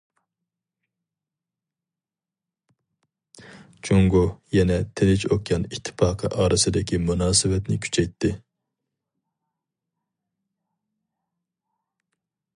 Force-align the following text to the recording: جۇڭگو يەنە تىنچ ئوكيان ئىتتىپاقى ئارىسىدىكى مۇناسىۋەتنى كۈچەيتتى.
جۇڭگو 3.89 4.21
يەنە 4.59 4.77
تىنچ 5.01 5.25
ئوكيان 5.27 5.67
ئىتتىپاقى 5.75 6.31
ئارىسىدىكى 6.39 7.01
مۇناسىۋەتنى 7.09 7.77
كۈچەيتتى. 7.87 8.33